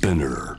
[0.00, 0.56] Spinner.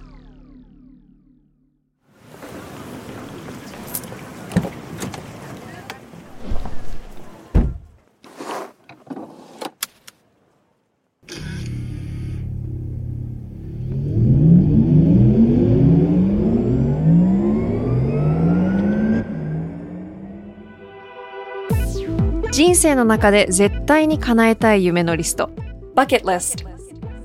[22.51, 25.49] 人生の中で絶対に叶えたい夢のリスト
[25.95, 26.70] Bucket List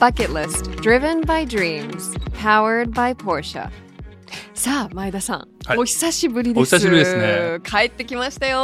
[0.00, 3.68] Bucket List Driven by Dreams Powered by Porsche.
[4.54, 5.78] さあ前田さん、はい。
[5.78, 6.74] お久しぶりです。
[6.74, 7.58] お久しぶりですね。
[7.62, 8.56] 帰ってきましたよ。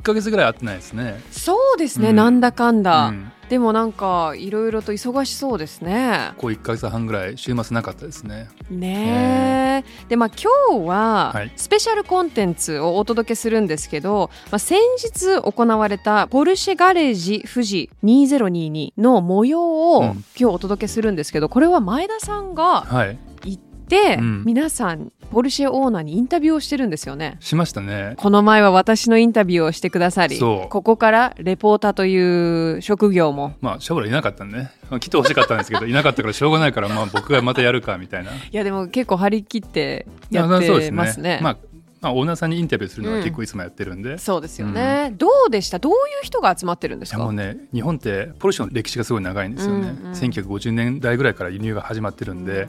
[0.00, 1.22] 1ヶ月ぐらい会ってないですね。
[1.30, 2.16] そうですね、うん。
[2.16, 6.32] なんだかんだ、うんでもなんかいろいろと忙しそうですね。
[6.38, 8.48] こう1ヶ月半ぐらい週末なかったですね。
[8.70, 10.08] ねえ。
[10.08, 11.52] でまあ今日ははい。
[11.54, 20.06] スペシャルコンテンツをお届けするんですけど、まあ、先日行われたポルシェガレージ富士2022の模様をうん。
[20.08, 23.18] 今日お届けするんですけどこれは前田さんがはい。
[23.44, 24.44] 行って、うん。
[24.46, 27.38] 皆さんポルシェオーナーにインタビューをしてるんですよね。
[27.40, 28.12] しましたね。
[28.18, 34.70] この前は私のインタビューをしてくださりここからレポーターという職業もまあ、将来いなかったんでね。
[34.90, 38.30] まあ来てほしかったんですけど、いなかったからしょうがないから、まあ僕がまたやるかみたいな。
[38.30, 41.40] いやでも結構張り切ってやってますね。
[41.42, 41.56] まあ、
[42.02, 44.16] まあ、オーナーさんにインタビューするのは結構いつもやってるんで。
[44.16, 45.78] いそうですよね、どうでした？
[45.78, 47.18] どういう人が集まってるんですか？
[47.18, 49.88] やもうね、日本ってポルシェの歴史がすごい長いんですよね。
[49.88, 52.68] うんうん1950年代ぐらいから輸入が始まってるんで、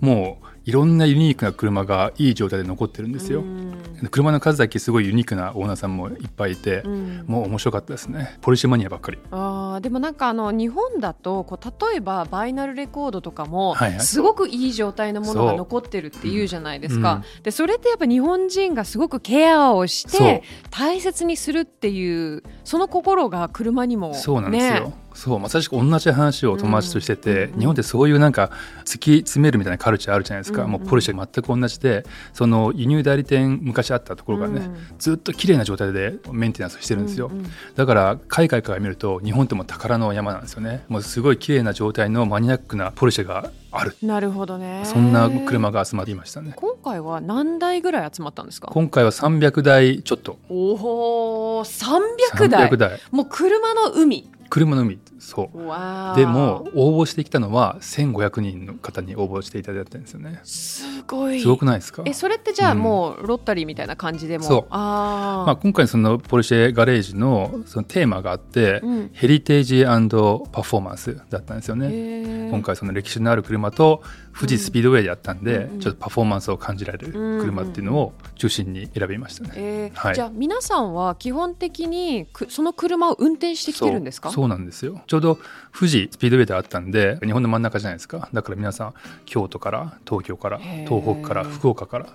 [0.00, 3.40] もういろんなユニークな車がいい状態で残ってるんですよ。
[3.40, 3.74] うん
[4.10, 8.38] 車の数だけすごいユニークなオーナーさんもいっぱいいて、うんもう面白かったですね。
[8.42, 9.18] ポルシェマニアばっかり。
[9.30, 24.72] あーでもなんかあの日本だとこう例えばバイナルレコードとかもすごくいい状態のものが残ってるっていうじゃないですか、でそれってやっぱ日本人がすごくケアをして大切にするっていうその心が車にもそうなんですよ。
[24.72, 28.50] ねそうまさしく同じ話を友達としてて、うん日本ってそういうなんか
[28.84, 40.84] 突き詰めるみたいなカルチャーあるじゃないですか、うんもうポルシェ全く同じでその輸入代理店昔あったところがね、うんずっと綺麗な状態でメンテナンスしてるんですよ、うんうんだから海外から見ると日本ってもう宝の山なんですよね。
[40.88, 43.96] もうすごい綺麗な状態のマニアックなポルシェがある。
[44.02, 44.82] なるほどね。
[44.84, 46.52] そんな車が集まっていましたね。
[46.56, 48.68] 今回は何台ぐらい集まったんですか？
[48.72, 50.38] 今回は300台ちょっと。
[50.48, 52.70] おお300台。
[52.70, 53.00] 300台。
[53.10, 54.28] もう車の海。
[54.50, 55.56] 車の海そう。
[56.16, 60.40] でも応募してきたのは1500人の方に応募していただいたんですよね。
[60.44, 61.40] すごい。
[61.40, 62.02] すごくないですか？
[62.04, 62.78] えそれってじゃあうん。
[62.78, 64.66] もうロッタリーみたいな感じでも、そう。
[64.70, 69.10] あー、まあ、今回そのポルシェガレージのそのテーマがあって、うん。
[69.12, 69.90] ヘリテージパ
[70.62, 72.50] フォーマンスだったんですよね。
[72.50, 74.02] 今回その歴史のある車と
[74.36, 79.50] 富士スピードウェイでやったんで、うんちょっとパフォーマンスを感じられる車っていうのを中心に選びましたね。
[79.54, 79.96] えー。
[79.96, 80.14] はい。
[80.14, 84.30] じゃあ皆さんは基本的にくその車を運転してきてるんですか？
[84.30, 85.02] そうなんですよ。
[85.06, 85.38] ちょうど
[85.72, 88.28] 富士スピードウェイであったんで日本の真ん中じゃないですか。
[88.32, 92.06] だから皆さん京都から東京から東北から福岡から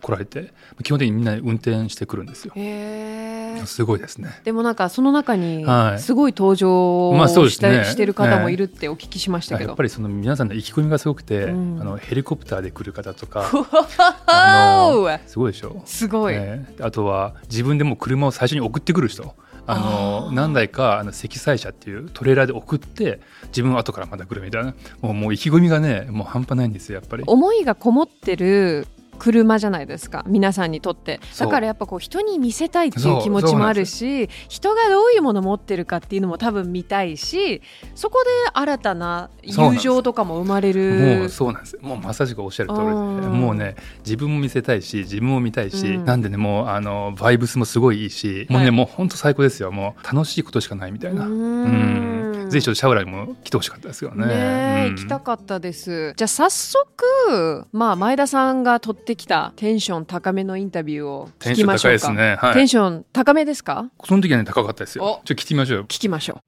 [0.00, 0.52] 来られて
[0.82, 2.52] 基本的にみんな運転してくるんですよ。
[2.56, 3.31] へー
[3.66, 4.40] すごいですね。
[4.44, 6.00] でもなんかその中にはい。
[6.00, 11.80] すごい登場まあそうでした、すねしてる方もいるってお聞きしましたけど、やっぱりその皆さんの意気込みがすごくて、うん。
[11.80, 13.44] あのヘリコプターで来る方とか。
[15.26, 15.82] すごいでしょ。
[15.84, 16.74] すごい、ね。
[16.80, 19.34] あとは自分でもう車を最初に送ってくる人。
[19.64, 24.74] あの何台かあの積載車っていうトレーラーで送って自分は後からまた来るみたいな。
[25.00, 27.24] もうもう意気込みがねもう半端ないんですよやっぱり。
[27.26, 28.88] 思いがこもってる
[29.22, 31.20] 車じゃないですか皆さんにとって。
[31.38, 37.62] だからやっぱこう人に見せたいっていそうう気持ちもあるし人がどういうものを持ってるかっていうのも多分見たいし
[37.94, 41.24] そこで新たな友情とかも生まれもる。
[41.26, 41.78] うそうなんです。
[41.80, 42.92] もうまさしくおっしゃる通りで。
[42.92, 43.40] うん。
[43.40, 46.04] もうね自分も見せたいし自分も見たいし、うん。
[46.04, 48.72] なんでねもうあのバイブスもすごいいいし、もうはいね。
[48.72, 49.70] もう本当最高ですよ。
[49.70, 51.26] もう楽しいことしかないみたいな。
[51.26, 52.46] ううん。
[52.46, 54.26] んぜひちょっとシャワーにも来てほしかったですよね。
[54.26, 54.96] ねえうん。
[54.96, 56.12] 行きたかったです。
[56.16, 61.98] じゃあ早速、まあ、前田さんが取ってきたテンション高めのインタビューを聞きましょうか。
[61.98, 62.36] テンション高いですね。
[62.36, 62.54] はい。
[62.54, 63.90] テンション高めですか？
[64.04, 65.04] その時はね高かったですよ。
[65.04, 65.84] おちょっと聞いてみましょうよ。
[65.84, 66.40] 聞きましょ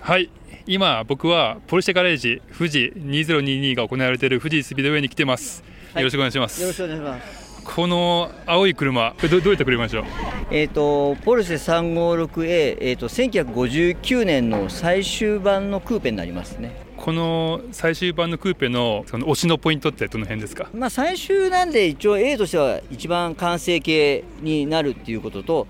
[0.00, 0.30] はい。
[0.66, 5.64] 今僕はポルシェガレージ富士2022が行われている富士スピードウェイに来てます、
[5.96, 6.60] よろしくお願いします。
[6.60, 7.64] よろしくお願いします。
[7.64, 10.04] この青い車どどういった車でしょう？
[10.50, 16.89] えー、とポルシェ 356A、えー、と1959年の最終版のクーペになりますね。
[17.00, 20.68] この最終版のクーペのその推しのポイントってどの辺ですか？
[20.74, 25.66] まあ、最終なんで一応 A としては一番完成形になるっていうことと、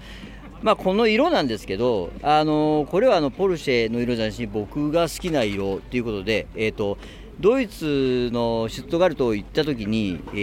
[0.60, 6.98] まあ、この色なんですけど、あのこれはあのポルシェの色じゃないし僕が好きな色ということで、えー、と
[7.40, 10.36] ドイツのシュットガルト行った時に、え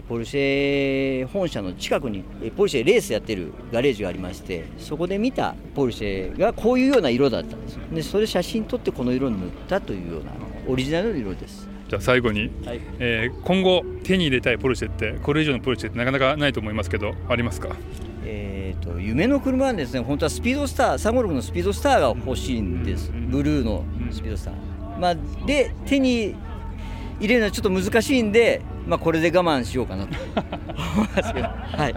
[0.00, 7.82] ーポルシェ本社の近くにえーポルシェレースやってるガレージがありましてそこで見たポルシェがこういうような色だったんですよ。
[7.92, 10.32] でそれ写真撮ってこの色に塗ったというような
[10.66, 11.68] オリジナルの色です。
[11.88, 12.80] じゃあ最後に、はい。
[12.98, 17.76] えー今後手に入れたいポルシェってこれ以上のポルシェってなかなかないと思いますけどありますか？
[18.24, 23.12] えー、と夢の車はですね本当はスピードスター356のスピードスターが欲しいんです。
[23.12, 24.54] ブルーのスピードスター、
[25.00, 25.16] まあ、
[25.46, 26.34] で手に
[27.18, 30.16] 入れるのはちょっと難しいんで、まあ、これで我慢しようかなと。
[30.96, 31.08] 思い。
[31.08, 31.94] ますけどはい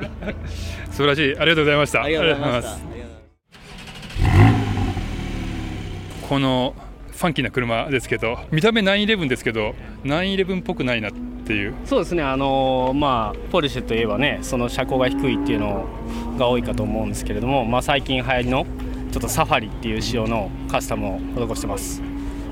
[0.92, 2.04] 素晴らしいありがとうございました。
[2.04, 2.84] ありがとうございます。
[6.30, 6.74] この
[7.12, 11.12] ファンキーな車ですけど見た目911ですけど911っぽくないなっ
[11.46, 11.74] ていう。
[11.86, 15.86] そうですね、あのーまあ、ポルシェといえばね、その車高が低いっていうの
[16.38, 18.66] が多いかと思うんですけれども、まあ、最近流行りの
[19.12, 22.02] ちょっとサファリっていう仕様のカスタムを施してます。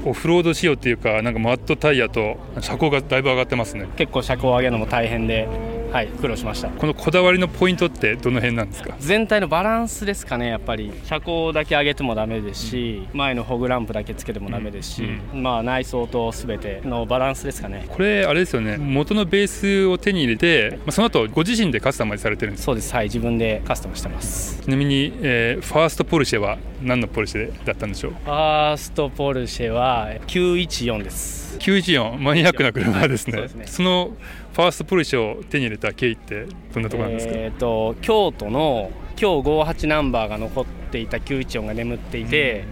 [0.06, 3.88] オフロード仕様っていうかなんかマットタイヤと車高がだいぶ上がってますね。
[3.98, 5.48] 結構車高を上げるのも大変で、
[5.92, 6.70] はい、苦労しました。
[6.70, 8.96] このこだわりのポイントってどの辺なんですか？
[9.00, 10.92] 全体のバランスですかね、やっぱり。
[11.06, 15.04] 車高だけ上げてもダメですし、前のホグランプだけつけてもダメですし、
[15.34, 17.86] まあ、内装とすべてのバランスですかね。
[17.90, 24.62] これあれですよね元のベースを手に入れて、まあ、その後ご自身でカスタマイズされてるんですそうです、はい、自分でカスタムしてます。
[24.62, 28.12] ちなみに、えーファーストポルシェは何のポルシェだったんでしょう？
[28.12, 31.58] ファーストポルシェは914です。
[31.60, 33.68] 914マニアックな車ですね,、ね。
[33.68, 34.12] その
[34.54, 42.66] ファーストポルシェを手に入れた経緯ってどんなところなんですか、えー、と京都の今日58ナンバーが残っていた914が眠っていて、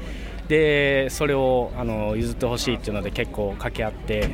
[0.48, 4.30] でそれをあの譲ってほしいっていうので結構掛け合って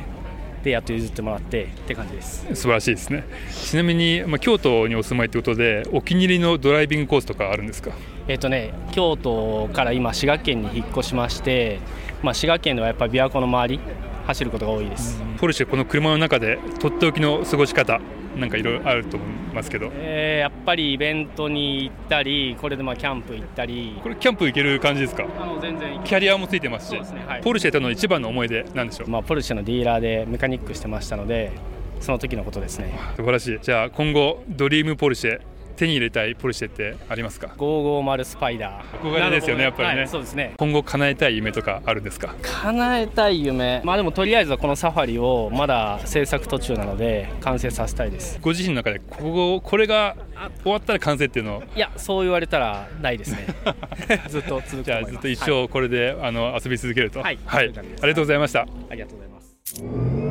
[0.64, 2.46] でやっと譲ってもらってって感じです。
[2.54, 3.24] 素晴らしいですね。
[3.50, 7.92] ちなみに、まあ、京都にお住まいということでお気に入りのドライビングコースとかあるんですか？
[8.26, 11.78] えっ、とね京都から今滋賀県に引っ越しまして、
[12.22, 13.80] まあ、滋賀県ではやっぱり琵琶湖の周り
[14.26, 18.00] 走ることが多いです、ポルシェこの車の中でとっておきの過ごし方
[18.36, 19.90] なんかいろいろあると思いますけど。
[19.94, 23.98] えーやっぱりイベントに行ったりこれでまあキャンプ行ったり。
[24.02, 25.24] これキャンプ行ける感じですか？
[25.40, 27.40] あの全然キャリアもついてますし、ねはい。
[27.40, 29.08] ポルシェとの一番の思い出なんでしょう？
[29.08, 31.52] まあ、ポルシェのディーラーでメカニックしてましたので
[32.00, 32.98] その時のことですね。
[33.16, 33.58] 素晴らしい。
[33.62, 35.40] じゃあ今後ドリームポルシェ
[35.76, 39.00] 手に入れたいポルシェってありますか？550スパイダー。
[39.00, 39.96] 憧れですよねやっぱりね。
[39.98, 40.54] はいそうですね。
[40.56, 42.34] 今後叶えたい夢とかあるんですか？
[42.42, 43.80] 叶えたい夢。
[43.84, 48.38] まあでもとりあえずはこのサファリをまだ制作途中なので完成させたいです。
[48.40, 50.16] ご自身の中でこここれが
[50.62, 53.46] 終わったら完成っていうのをいやそう言われたらないですね。
[54.28, 55.62] ずっと続くじゃあずっと一はい。
[55.64, 57.20] 生これで、あの遊び続けると。
[57.20, 57.38] はい。
[57.44, 58.60] はい、ありがとうございました。
[58.60, 60.25] ありがとうございます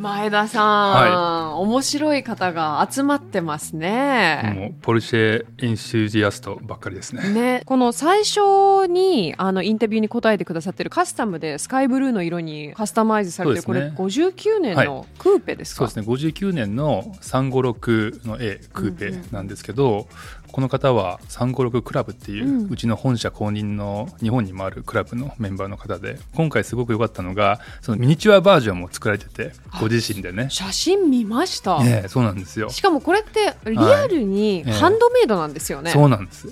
[0.00, 4.54] 前田さん、は面白い方が集まってますね。
[4.56, 7.28] もうポルシェインシュージアストばっかりですね。
[7.28, 13.62] ね、この最初にあのインタビューに答えてくださってるカスタムでスカイブルーの色にカスタマイズされてね。
[13.62, 16.14] これ59年のクーペですか、そうですね。
[16.14, 20.08] 59年の356の A クーペなんですけど、
[20.52, 30.48] この方は356クラブっていう、ううんちの本社公認の日本にもあるクラブのメンバーの方で今回すごく良かったのがそのミニチュアバージョンも作られててご自身でね。
[30.50, 32.70] 写真見ました、ねえそうなんですよ。
[32.70, 34.72] しかもこれってリアルにええ。
[34.72, 36.48] ハンドメイドなんですよね、そうなんです。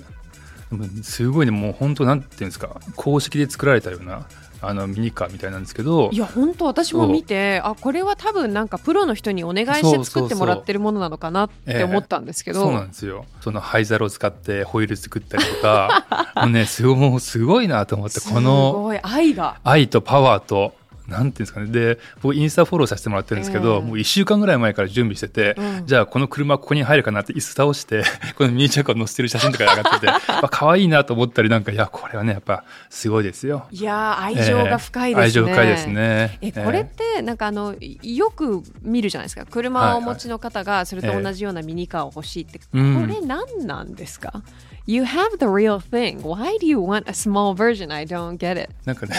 [1.01, 4.27] すごいねもう本当なんていうんですか公式で作られたような
[4.61, 13.25] あのミニカーみたいなんですけどいや本当私も見てあこれは多分なんかプロの人にお願いして作ってもらってるものなのかなって思ったんですけど、そうなんですよ。
[13.41, 19.59] その灰皿を使ってホイール作ったりとかもうねすごもうすごいなと思ってすこのごい愛が。
[19.63, 20.73] 愛とパワーと
[21.09, 21.67] なんていうんですかね。
[21.67, 23.81] で僕インスタフォローさせてもらってるんですけど、ええ。
[23.81, 25.85] もう1週間ぐらい前から準備してて、うん。
[25.85, 28.03] じゃあこの車ここに入るかなって椅子倒して
[28.37, 33.65] このミニチュアカーを乗せてる写真とか上がってて あ可愛いなと思ったりなんかいやこれはねやっぱすごいですよ。
[33.71, 36.37] いやー愛情が深いですね、愛情深いですね。
[36.41, 39.45] えこれってなんかあのよく見るじゃないですか。
[39.45, 43.01] 車をお持ちの方がそれと同じようなミニカーを欲しいって、うん。
[43.01, 44.41] これ何なんですか
[44.85, 46.21] ？You have the real thing.
[46.21, 47.93] Why do you want a small version?
[47.93, 48.71] I don't get it.
[48.85, 49.15] なんかね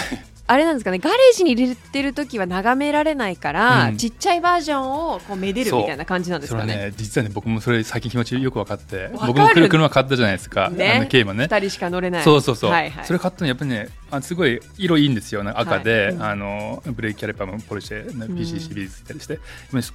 [0.50, 3.96] あれなんですかねガレージに入れてる時は眺められないから、うん。
[3.96, 6.74] ちっちゃいバージョンをこうめでるみたいな感じなんですかね。
[6.74, 10.92] ね実はね僕もそれ最近気持ちよく分かって僕も車車買ったじゃないですか、ね。
[10.94, 11.44] あのケイマね。
[11.44, 12.24] 二人しか乗れない。
[12.24, 15.44] そうそうそう、はいはい、それ買ったのやっぱりねあすごい色いいんですよ。
[15.44, 16.14] なんか赤で、はい。
[16.14, 16.22] うん。
[16.24, 19.38] あのブレーキキャリパーもポルシェの PC シリーズついたりして、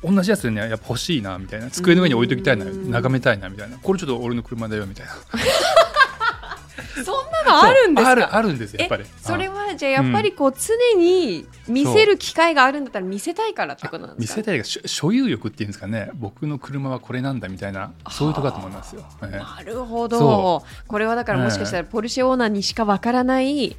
[0.02, 1.70] 同じやつでねやっぱ欲しいなみたいな。
[1.70, 2.90] 机の上に置いときたいな、うん。
[2.92, 3.78] 眺めたいなみたいな。
[3.78, 5.12] これちょっと俺の車だよみたいな
[7.04, 8.12] そんなのあるんですか？
[8.12, 9.04] あるあるんですよやっぱり。
[9.04, 14.36] えそれあはじゃあやっぱりこう常に見せる機会があるんだったら見せたいからってことなんで見すか？
[14.36, 16.10] せたいが所所有欲っていうんですかね。
[16.16, 19.38] 僕の車はこれなんだみたいなそういうとこだと思いますよ、ええ。
[19.38, 20.20] なるほど。
[20.20, 23.76] そこれはだからもしかしたらポルシェオーナーにしかわからない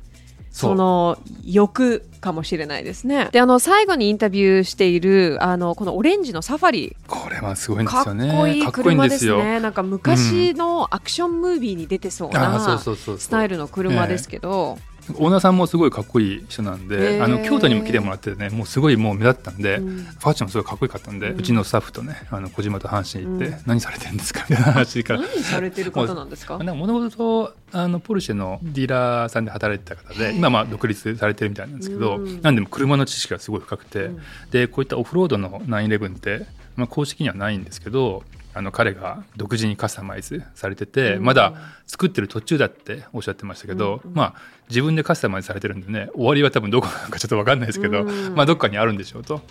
[0.57, 3.29] その欲かもしれないですね。
[3.31, 6.97] であの最後にインタビューしているあのこのオレンジのサファリ。
[7.07, 8.29] これはすごいんですよね。
[8.29, 9.61] かっこいいん車ですね。
[9.61, 14.79] なんか昔のアクションムービーに出てそうなスタイルの車ですけど、
[15.15, 19.97] オーナーさんもすごいかっこいい人なんで、あの京都にも来てもらってねもうすごいもう目立ったんで、うん。
[20.05, 23.63] ファッションもすごいかっこよかったんで、うちのスタッフとねあの小島と阪神行って、うん。
[23.67, 25.21] 何されてるんですかみたいな話から。
[25.21, 26.59] 何されてる方なんですか？
[26.59, 32.43] なんかもともとあのポルシェのディーラーさんで働いてた方で今まあ独立されてるみたいなんですけど、うん。
[32.43, 34.21] なんでも車の知識がすごい深くて、うん。
[34.51, 38.25] でこういったオフロードの911って、まあ、公式にはないんですけど
[38.57, 41.25] あの彼が独自にカスタマイズされてて、うん。
[41.25, 41.53] まだ
[41.87, 44.35] 作ってる途中だっておっしゃってましたけど、うんまあ
[44.71, 48.35] 自分でカスタマイズされてるんでね終わりは多分どこなのかちょっと分かんないですけど、うん。
[48.35, 49.43] まあどっかにあるんでしょうと。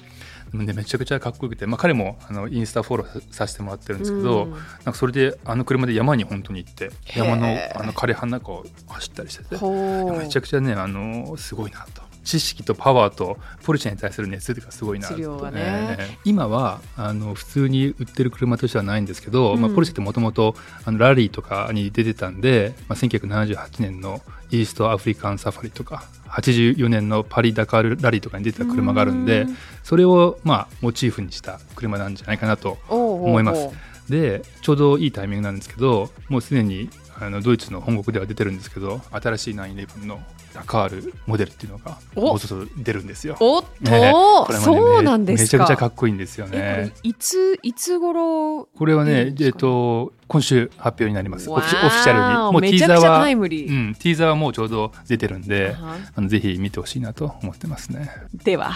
[0.54, 4.52] でめちゃくちゃかっこよくて、まあ、彼もあのインスタフォローさせてもらってるんですけど、うん。
[4.52, 15.08] なんかそれであの車で山に本当に行って山のあの枯葉の中を走ったりしててめちゃくちゃねあのすごいなと知識とパワーとポルシェに対する熱がすごいな。
[15.08, 15.22] と、ね。
[15.56, 19.62] えー今はあの普通に売ってる車としてはないんですけど、うん。
[19.62, 20.56] まあ、ポルシェってもともと
[20.86, 29.58] ラリーとかに出てたんで、まあ、1978年のイーストアフリカンサファリとか84年のパリ・ダカールラリーとかに出てた車があるんでうん。
[29.84, 33.26] それをまあモチーフにした車なんじゃないかなとおうおうおう。
[33.28, 33.70] 思います。
[34.10, 36.90] でちょうどいいタイミングなんですけどもうすでに
[37.20, 40.22] あのドイツの本国では出てるんですけど新しい911の
[40.56, 43.36] ダカールモデルっていうのがおもうちょっと出るんですよ。
[43.42, 44.14] おっと、 ね
[44.64, 46.94] そうなんですかめちゃくちゃかっこいいんですよね。
[47.04, 48.68] いついつ頃？
[48.78, 51.50] これはねえっと、今週発表になります。
[51.50, 52.52] オフィシャルに。
[52.54, 58.10] もうティーザーは、タイムリーうん、ティーザーはもうちょうど出てるんで、あはあのぜひ見てほしいなと思ってますね。
[58.34, 58.72] では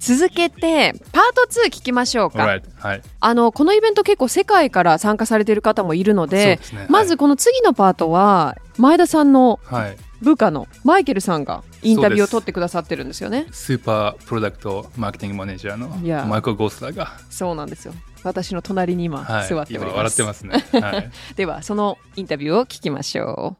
[0.00, 3.02] 続けてパート2聞きましょうか、はい。
[3.20, 9.96] あのこのイベント結構世界から参加されている方もいるのでねまずこの次のパートは前田さんのはい。
[10.20, 15.88] 部下のマイケルさんがインタビューを取ってくださってるんですよねスーパープロダクトマーケティングマネージャーの
[16.26, 17.94] マイクル・ゴースラーが、そうなんですよ
[18.24, 20.80] 私の隣に今はい、座っており今ます,、笑ってますね。
[20.80, 21.10] はい。
[21.36, 23.56] ではそのインタビューを聞きましょ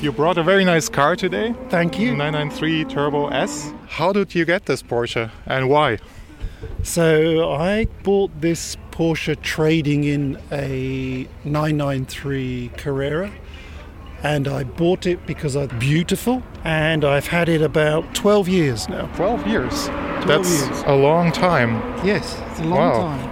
[0.00, 1.54] You brought a very nice car today.
[1.68, 2.16] Thank you.
[2.16, 3.72] 993 Turbo S.
[3.86, 5.98] How did you get this Porsche and why?
[6.82, 13.32] So I bought this Porsche trading in a 993 Carrera.
[14.24, 19.06] And I bought it because it's beautiful, and I've had it about 12 years now.
[19.16, 19.86] 12 years.
[19.88, 20.82] 12 That's years.
[20.86, 21.82] a long time.
[22.06, 22.98] Yes, it's a long Wow.
[23.00, 23.28] time.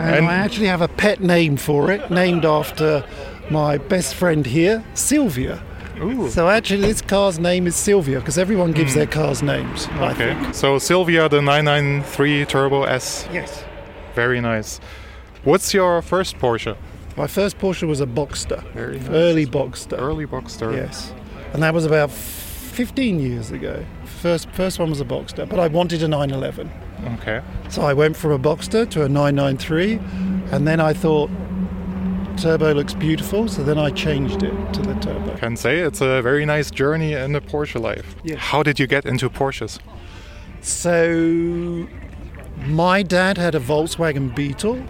[0.00, 3.04] And, And- I actually have a pet name for it, named after
[3.50, 5.60] my best friend here, Sylvia.
[6.02, 6.28] Ooh.
[6.30, 8.98] So actually, this car's name is Sylvia because everyone gives hmm.
[8.98, 9.86] their cars names.
[9.92, 10.34] I Okay.
[10.34, 10.54] think.
[10.54, 13.26] So Sylvia, the 993 Turbo S.
[13.32, 13.64] Yes.
[14.14, 14.80] Very nice.
[15.44, 16.76] What's your first Porsche?
[17.16, 19.08] My first Porsche was a Boxster, Very nice.
[19.08, 19.98] early Boxster.
[19.98, 20.74] Early Boxster.
[20.74, 21.12] Yes,
[21.52, 23.84] and that was about 15 years ago.
[24.04, 26.70] First, first one was a Boxster, but I wanted a 911,
[27.18, 27.42] Okay.
[27.68, 29.98] so I went from a Boxster to a 993,
[30.52, 31.28] and then I thought
[32.32, 35.36] turbo looks beautiful, so then I changed it to the turbo.
[35.36, 38.16] Can say it's a very nice journey in the Porsche life.
[38.24, 38.38] Yes.
[38.38, 39.78] How did you get into Porsches?
[40.60, 41.88] So,
[42.66, 44.82] my dad had a Volkswagen Beetle,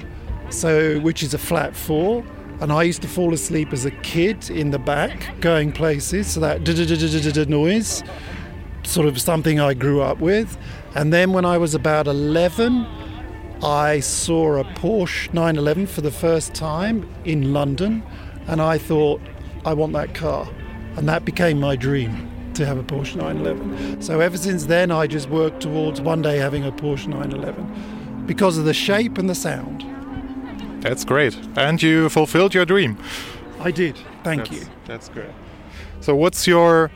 [0.50, 2.24] so which is a flat four,
[2.60, 6.28] and I used to fall asleep as a kid in the back going places.
[6.28, 8.04] So that noise,
[8.84, 10.56] sort of something I grew up with.
[10.94, 12.86] And then when I was about 11,
[13.62, 18.02] I saw a Porsche 911 for the first time in London,
[18.48, 19.20] and I thought,
[19.64, 20.48] I want that car.
[20.96, 24.02] And that became my dream to have a Porsche 911.
[24.02, 28.58] So ever since then, I just worked towards one day having a Porsche 911 because
[28.58, 29.84] of the shape and the sound.
[30.82, 31.38] That's great.
[31.56, 32.98] And you fulfilled your dream.
[33.60, 33.96] I did.
[34.24, 34.66] Thank that's, you.
[34.86, 35.30] That's great.
[36.00, 36.90] So, what's your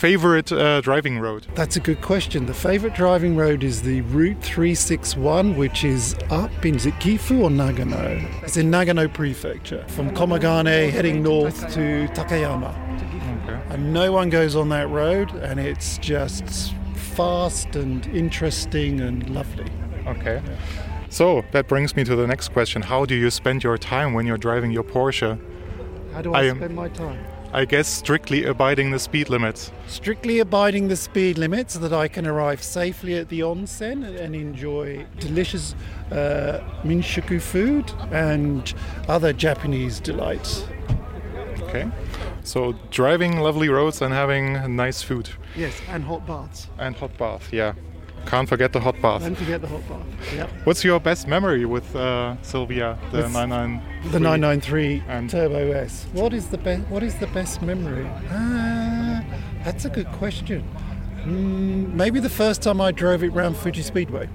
[0.00, 1.46] favorite uh, driving road?
[1.54, 2.46] That's a good question.
[2.46, 8.42] The favourite driving road is the Route 361, which is up in Zikifu or Nagano.
[8.42, 12.72] It's in Nagano Prefecture, from Komagane heading north to Takayama.
[13.42, 13.60] Okay.
[13.74, 19.70] And no one goes on that road, and it's just fast and interesting and lovely.
[20.06, 20.40] Okay.
[21.10, 22.80] So that brings me to the next question.
[22.80, 25.38] How do you spend your time when you're driving your Porsche?
[26.14, 27.22] How do I I, spend my time?
[27.52, 29.72] I guess strictly abiding the speed limits.
[29.88, 34.16] Strictly abiding the speed limit so that I can arrive safely at the onsen and,
[34.16, 35.74] and enjoy delicious
[36.12, 38.72] uh, minshuku food and
[39.08, 40.64] other Japanese delights.
[41.62, 41.90] Okay.
[42.44, 46.68] So driving lovely roads and having nice food Yes, and hot baths.
[46.78, 47.52] and hot bath.
[47.52, 47.74] Yeah.
[48.26, 49.22] Can't forget the hot bath.
[49.22, 50.34] Don't forget the hot bath.
[50.34, 50.50] Yep.
[50.64, 53.82] What's your best memory with uh, Sylvia, the With 99?
[54.12, 56.06] The 993 And- Turbo S.
[56.12, 56.82] What is the best?
[56.88, 58.06] What is the best memory?
[58.30, 59.24] Ah,
[59.64, 60.64] that's a good question.
[61.24, 64.28] Mm, maybe the first time I drove it round Fuji Speedway,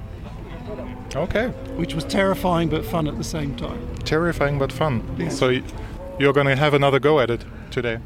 [1.15, 1.47] Okay.
[1.77, 3.79] which was terrifying but fun at the same time.
[4.03, 5.29] Terrifying but fun.
[5.31, 5.49] So
[6.19, 7.99] you're going to have another go at it today.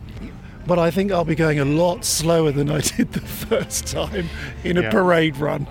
[0.68, 4.30] But I think I'll be going a lot slower than I did the first time
[4.64, 4.92] in a Yeah.
[4.92, 5.68] parade run.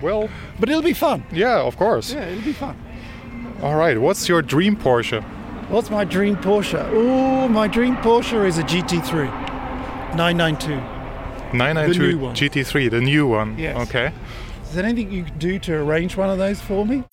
[0.00, 0.28] Well,
[0.60, 1.24] but it'll be fun.
[1.32, 2.12] yeah, of course.
[2.12, 2.76] Yeah, it'll be fun.
[3.62, 4.00] All right.
[4.00, 5.22] What's your dream Porsche?
[5.68, 6.80] What's my dream Porsche?
[6.92, 9.26] Oh, my dream Porsche is a GT3
[10.16, 10.76] 992.
[11.56, 12.26] 992 The.
[12.34, 13.58] GT3, the new one.
[13.58, 13.76] Yes.
[13.88, 14.12] Okay.
[14.64, 17.04] Is there anything you could do to arrange one of those for me?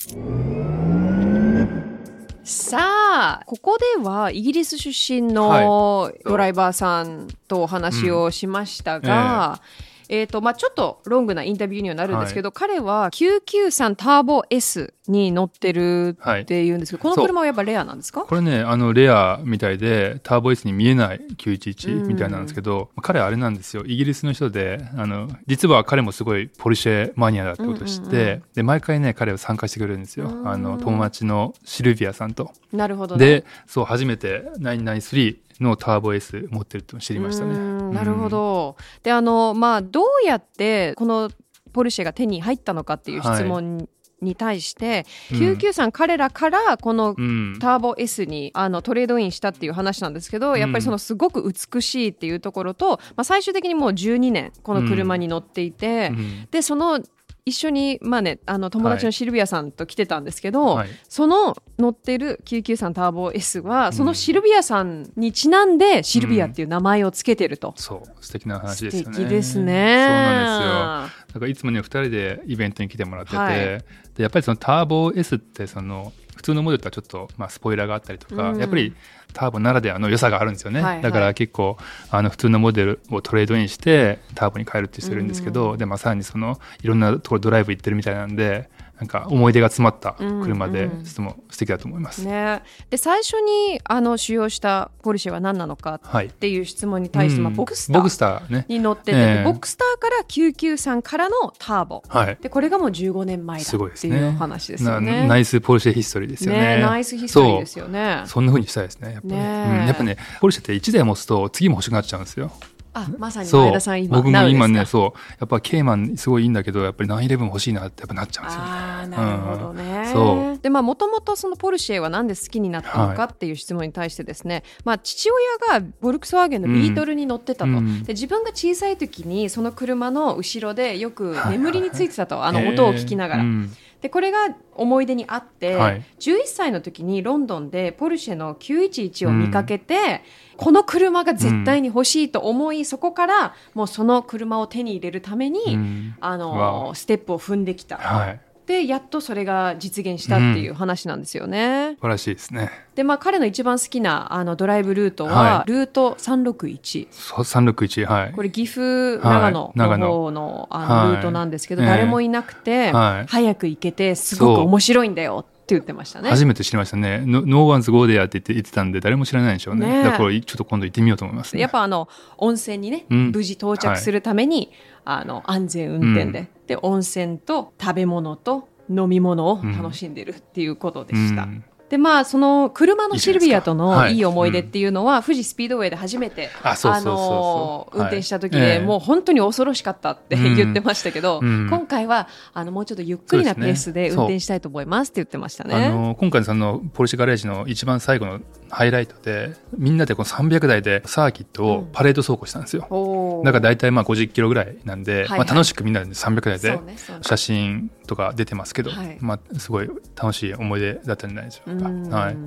[2.44, 2.78] さ
[3.16, 9.62] あここではイギリス出身のドライバーさんとお話をしましたが、
[10.10, 18.22] えーとまあ、ちょっとロングなインタビューにはなるんですけど、彼は993ターボ S に乗ってるっていうんですけど、この車はやっぱレアなんですか？
[18.22, 23.84] これね、あの、レアみたいで、ターボ S に見えない911みたいなんですけど、彼あれなんですよ。
[23.86, 30.30] イギリスの人で、あの、実は彼もすごいポルシェマニアだってことを知って、で、毎回ね、彼は参加してくれるんですよ。
[30.46, 32.52] あの、友達のシルビアさんと。
[32.74, 33.26] なるほどね。
[33.26, 37.56] で、そう、初めて993のターボ S 持ってるって知りましたうね。
[37.56, 38.76] んなるほど。
[39.04, 41.30] で、あの、まあ、どうやってこの
[41.72, 43.88] ポルシェが手に入ったのかっていう質問
[44.22, 47.58] に対して、うん993彼らからこのうん。
[47.60, 57.02] ターボ S にあのトレードインしたっていう話なんですけど、やっぱりそのすごく美しいっていうところと、まあ、最終的にもう12年この車に乗っていて、うんでその
[57.48, 67.74] 一緒に、まあね、あの友達のシルビアさんと来てたんですけど、はいその乗ってる993ターボ S は、そのシルビアさんにちなんでシルビアっていう名前をつけてると。
[67.76, 69.04] そう、素敵な話ですね。
[69.04, 70.08] 敵ですそうね。
[70.08, 71.25] なんですよ。
[71.36, 73.56] だからいつもね、2人でイベントに来てもらってて、はい。
[73.58, 73.84] で
[74.20, 78.58] やっぱりそのターボ S ってその普通のモデルとはちょっと、まあ、スポイラーがあったりとか、うん。
[78.58, 78.96] やっぱり
[79.34, 81.02] ターボならではの良さがあるんですよね、はいはい。
[81.02, 81.78] だから結構
[82.10, 88.70] あの普通のモデルをトレードインしてターボに変えるっていう人いるんですけど、でまあ、さらにそのいろんなところドライブ行ってるみたいなんで
[89.00, 92.26] なんか思い出が詰まった車で、うんうんとても素敵だと思います。
[92.26, 98.66] ね、で最初にあの使用したポルシェは何なのかはいっていう質問に対して、まあ、うんボクスタボクスーターね。
[98.68, 102.38] に乗ってて、ええボクスターから993からのターボ、はい。
[102.42, 103.66] でこれがもう15年前だ。
[103.66, 105.22] っていうお話ですよね。
[105.22, 106.78] なナイスポルシェヒストリーですよね。
[106.78, 108.24] ねナイスヒストリーですよね。
[108.26, 109.14] そんな風にしたいですね。
[109.14, 112.52] やっぱり、ねうんやっぱね、ポルシェって1台持つと次も欲しくなっちゃうんですよ。
[112.98, 118.68] あまさに前田さん今僕も今ね、そう、やっぱケイマンすごいいいんだけど、やっぱり911欲しいなってやっぱなっちゃうんですよね。
[118.70, 120.04] あーなるほどね。
[120.08, 120.10] う。
[120.10, 128.04] んそでまあもともとそのポルシェはなんで好きになったのかはっていう質問に対してですね、まあ父親がボルクスワーゲンのビートルに乗ってたと、うん。
[128.04, 132.64] で自分が小さい時にその車の後ろでよくはい眠りについてたと、あへー。
[132.64, 133.44] の音を聞きながら。
[133.44, 133.72] うん
[134.06, 136.04] でこれが思い出にあって、はい。
[136.20, 140.22] 11歳の時にロンドンでポルシェの911を見かけて、
[140.58, 146.16] この車が絶対に欲しいと思い、そこからもうその車を手に入れるために、うん。
[146.20, 147.98] あわのあステップを踏んできた。
[147.98, 148.40] はい。
[148.66, 151.96] でやっとそれが実現したっていう話なんですよね。
[151.96, 152.72] 素晴らしいですね。
[152.96, 157.08] でまあ彼の一番好きなあのドライブルートは、はいルート361。
[157.12, 158.32] そう361、はい。
[158.32, 158.82] これ岐阜、
[159.28, 166.30] はい長野の方のあのはいルートなんですけど、ええ誰もいなくて、はい早く行けてすごく面白いんだよって言ってましたね。
[166.30, 167.24] 初めて知りましたね。
[167.26, 169.88] No, no one's go there って言って言ってたんで、誰も知らないでしょうね。
[169.88, 171.62] ねえだからちょっと今度行ってみようと思います、ね。
[171.62, 174.72] やっぱあの温泉にね、うん無事到着するために、
[175.06, 181.44] あの安全運転で、で温泉と食べ物と飲み物を楽しんでるっていうことでした。
[181.44, 188.08] うんでまあその車のシルビアとのいい思い出っていうのは、富士スピードウェイで初めて運はい。
[188.08, 188.80] 転した時で、ええ。
[188.80, 190.56] もう本当に恐ろしかったってうん。
[190.56, 191.68] 言ってましたけど、うん。
[191.70, 195.76] 今回はあのもうちょっとゆっくりなペースで運転したいと思いますって言ってましたね。
[195.76, 198.40] あの今回のそのポルシェガレージの一番最後の
[198.76, 203.46] ハイライトでみんなでこの300台でサーキットをパレード走行したんですよ、おー。
[203.46, 205.40] だから大体まあ50キロぐらいなんで、はいはい。
[205.40, 206.78] まあ、楽しくみんなで300台で
[207.22, 209.18] 写真とか出てますけど、はい。
[209.22, 211.88] まあ、すごい楽しい思い出だったんじゃないでしょうか。
[211.88, 212.10] うん。
[212.10, 212.38] はい、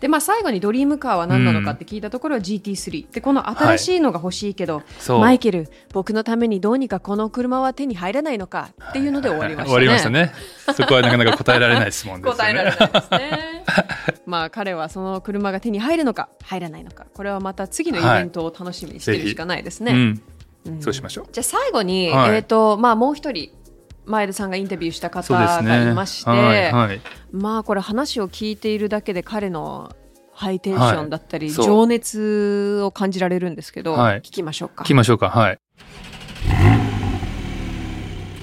[0.00, 5.20] でまあ最後にドリームカーは何なのかって聞いたところは GT3 でこの新しいのが欲しいけど、そう。
[5.20, 9.70] マイケル僕のためにどうにかこの車は手に入らないのかっていうので終わりましたね。
[9.70, 10.32] 終わりましたね。
[10.74, 12.38] そこはなかなか答えられない質問ですよね。
[12.42, 13.85] 答えられないですね。
[14.26, 19.92] まあ彼はその車が手に入るのか入らないのかこれはまた次のイベントを楽しみにしてるしかないですね。
[19.92, 21.26] うん、うんそうしましょう。
[21.32, 23.50] じゃあ最後に、はいえっ、とまあもう一人
[24.04, 25.90] 前田さんがインタビューした方がね。
[25.90, 27.00] いまして、はいはい、
[27.32, 29.94] まあこれ話を聞いているだけで彼の
[30.32, 35.30] ハイテンションだったり、情熱を感じられるんですけど、はい聞きましょうか聞きましょうか。
[35.30, 35.58] はい。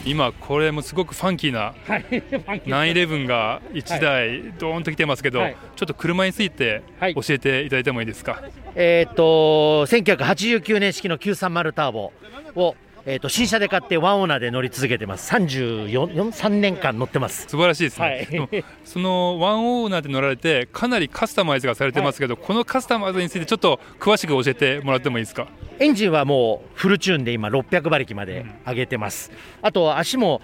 [0.05, 5.57] 今これもすごくファンキーな911が1台ドーンと来てますけど、はい。
[5.75, 7.15] ちょっと車についてはい。
[7.15, 8.41] 教えていただいてもいいですか？
[8.75, 12.11] えーっと1989年式の930ターボ
[12.55, 15.29] を、えーっと新車で買ってワンオーナーで乗り続けてます。
[15.33, 17.47] 343年間乗ってます。
[17.49, 18.65] 素晴らしいですね、はい。
[18.85, 25.47] そのワンオーナーで乗られてかなりカスタマイズがされてますけど、このカスタマイズについてちょっと詳しく教えてもらってもいいですか？
[25.79, 30.41] エンジンはもうフルチューンで今600馬力まで上げてます、あと足も、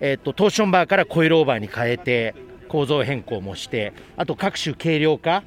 [0.00, 2.34] えーっとトーションバーからコイルオーバーに変えて
[2.68, 5.44] 構造変更もしてあと各種軽量化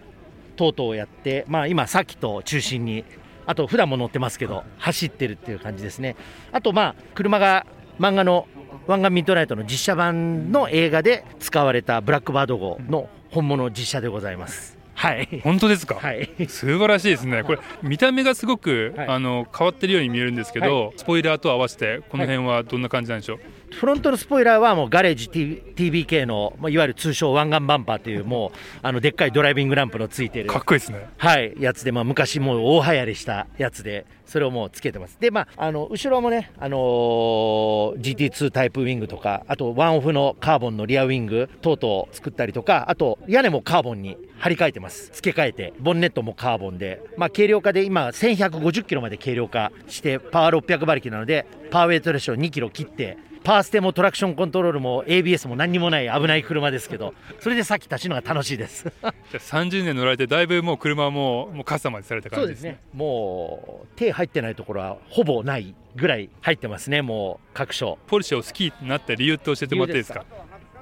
[0.56, 3.04] 等々をやって、まあ、今サーキットを中心に
[3.46, 6.16] あと普段も乗ってますけど走ってるっていう感じですね。
[6.52, 7.66] あとまあ車が
[8.00, 8.48] 漫画の
[8.88, 14.78] 「湾岸ミッドナイト」の実写版の映画で使われたブラックバード号の本物実写でございます。
[14.94, 15.42] はい。
[15.44, 16.30] 本当ですか、はい。
[16.48, 17.44] 素晴らしいですね。
[17.44, 19.08] これ見た目がすごく、はい。
[19.10, 23.40] あの変わってるように見えるんですけど、スポイラーと合わせてこの辺はどんな感じなんでしょう、
[23.76, 35.18] フロントのスポイラーはもうガレージ T- TBK の、まあ、いわゆる通称湾岸バンパーというもうあのでっかいドライビングランプのついてるかっこいいですねはい、やつで、まあ、昔もう大流行りしたやつで、それをもうつけてます。
[35.20, 45.10] で、まあ、あの後ろもね、あのー GT2 タイプウィングとか、あとワンオフのカーボンのリアウィング等々作ったりとか、あと屋根もカーボンに張り替えてます。
[45.14, 58.84] 付け替えて、ボンネットもカーボンで、まあ、軽量化で今、1150キロまで軽量化して、パワー600馬力なので、パワーウェイトレーション2キロ切って、パーステもトラクションコントロールも ABS も何にもない危ない車ですけど、それでさっき立ちのが楽しいです。
[58.84, 62.84] じゃあ30年乗られてだいぶもう車はもうもうカスタマイズされた感じですすねそうでね。
[62.94, 67.04] もう手入ってないところはほぼないぐらい入ってますね。
[67.04, 68.00] もう各所。
[68.08, 70.26] ポルシェを好きになった理由って教えてもらっていいですか？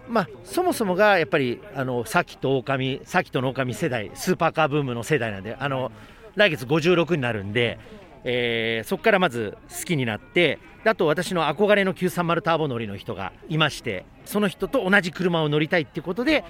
[0.07, 5.91] まあそもそもがやっぱりあのサーキット狼サーキットの狼世代スーパーカーブームの世代なんで、あの
[6.35, 7.77] 来月56になるんで。
[8.23, 16.43] えーそこからまず好きになってであと私の憧れの930ターボ乗りの人がいましてその人と同じ車を乗りたいってことで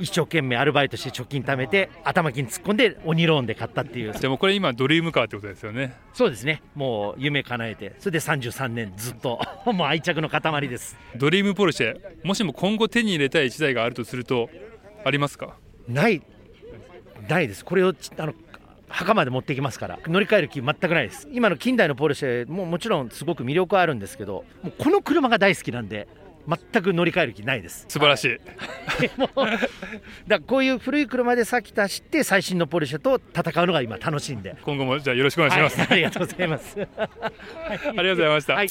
[0.00, 4.12] 一生懸命アルバイトして貯金貯めて頭金突っ込んで鬼ローンで買ったっていう。
[4.12, 5.94] でもこれ今ドリームカーってことですよね。
[6.12, 10.96] そうですね、もう夢叶えて、それで33年ずっと、 もう愛着の塊です。
[11.16, 14.50] ドリームポルシェもしも今後手に入れたい1台があるとすると
[15.04, 15.56] ありますか？
[15.88, 16.22] ない、
[17.28, 18.34] ないです、これをちあの
[18.88, 21.28] 墓まで持ってきますから、乗り換える気、全くないです。
[21.32, 26.08] 今の近代のポルシェももちろんすごく魅力はあるんですけど、もうこの車が大好きなんで、
[26.48, 27.84] 全く乗り換える気ないです。
[27.88, 29.20] 素晴らしい。
[29.20, 29.68] もうだか
[30.28, 34.56] らこういう古い車で先走って、最新のポルシェと戦うのが今、楽しいんで。
[34.62, 35.88] 今後もじゃあよろしくお願いします、はい。
[35.90, 36.76] ありがとうございます。
[36.80, 37.10] あ
[37.78, 38.68] りがとうございました、はい。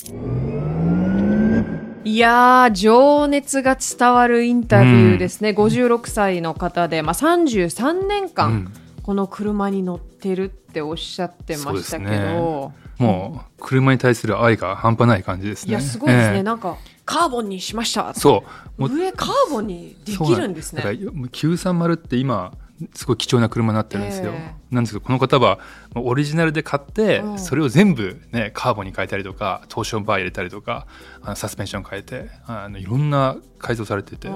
[2.03, 15.69] いやー情熱が伝わるインタビューですね、56歳の方で、まあ、33年間、うんこの車に乗ってるっておっしゃってましたけど、もう車に対する愛が半端ない感じですね。
[15.69, 16.43] いやすごいですね、ええ。
[16.43, 18.43] なんかカーボンにしましたそ
[18.77, 18.89] う。
[18.89, 20.81] 上カーボンにできるんですね。
[20.81, 22.51] だから930って今
[22.93, 25.59] すごい貴重な車になってるんですよ、えなんですけどこの方は
[25.95, 27.39] オリジナルで買って、うん。
[27.39, 30.87] それを全部ねカーボンに変えたりとかトーションバー入れたりとか
[31.21, 34.35] あのサスペンション変えてあのいろんな改造されてて、うん。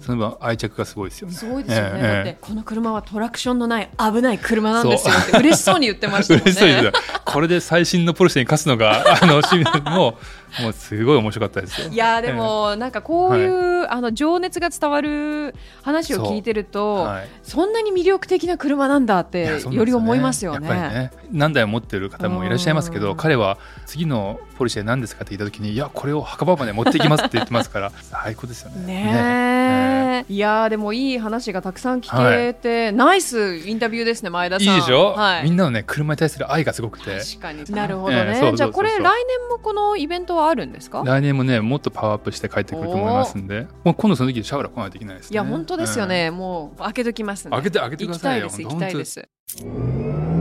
[0.00, 1.34] その分愛着がすごいですよね。
[1.34, 5.14] すごいですよね、ええだってこの車はトラクションのない危ない車なんですよ。
[5.14, 6.92] って嬉しそうに言ってましたもんね。
[7.24, 10.18] これで最新のポルシェに勝つのがあの趣味も
[10.60, 11.88] もうすごい面白かったですよ。
[11.88, 17.28] いやーでも、なんかこういう、あの情熱が伝わる話を聞いてると、はい。
[17.42, 20.68] そんなに魅力的な車なんだっいてより思いますよね。
[20.68, 21.10] やっぱりね。
[21.30, 23.16] 何台も持ってる方もいらっしゃいますけど、うん。
[23.16, 28.86] 彼は次のポルシェ何ですかって言った時にいやこれを墓場まで持っていきますって言ってますから 最高ですよね。
[28.86, 30.32] ねえ。
[30.32, 34.74] いやーでもいい話がたくさん聞けて、ナイスインタビューですね前田さん。
[34.74, 35.44] いいでしょ、はい。
[35.44, 37.18] みんなのね車に対する愛がすごくて。
[37.18, 37.64] 確かに。
[37.74, 38.56] なるほどね、ええそうそうそうそう。
[38.58, 39.12] じゃあこれ来年
[39.50, 41.02] もこのイベントはあるんですか？
[41.04, 43.66] 来年もねもっとパワーアップして帰ってくると思いますんで。
[43.82, 45.34] もう今度その時シャワー来ないといけないですね。
[45.34, 48.48] いや本当ですよね、もう開けときますね開けて開けてくださいよ。
[48.48, 50.31] 行きたいです行きたいです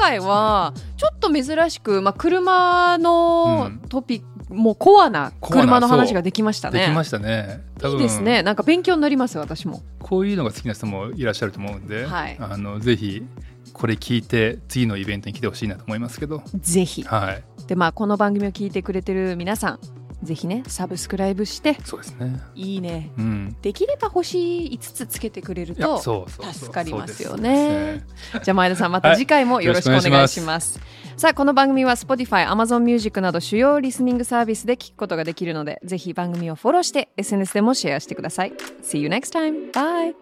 [0.00, 3.78] 回はちょっと珍しく、まあ、車のうん。
[3.88, 6.80] トピック、もうコアなコアな車の話ができましたね。
[6.80, 7.62] できましたね。
[7.78, 7.98] 多分。
[7.98, 8.42] いいですね。
[8.42, 9.82] なんか勉強になります私も。
[10.00, 12.36] こういうのが好きな人もいらっしゃると思うんで、はい。
[12.40, 13.22] あのぜひ
[13.72, 16.42] これ聞いて次のイベントに来てほしいなと思いますけど。
[16.54, 17.02] ぜひ。
[17.02, 17.42] はい。
[17.66, 19.78] でまあこの番組を聞いてくれてる皆さん
[20.22, 22.40] ぜひねサブスクライブしてそうですね。
[22.54, 28.04] いいね、うん、できれば星5つつけてくれると助かりますよね、
[28.42, 38.52] じゃあ前田さんまた次回もよろしくお願いします、はい、さあこの番組は Spotify、Amazon Music など主要リスニングサービスで聞くことができるのでぜひ番組をフォローして SNS でもシェアしてください。
[38.82, 39.72] See you next time!
[39.72, 40.14] Bye!